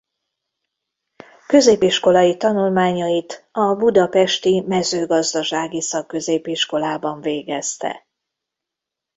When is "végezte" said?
7.21-8.07